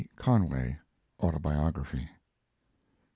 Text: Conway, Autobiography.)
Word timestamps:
Conway, 0.15 0.79
Autobiography.) 1.19 2.09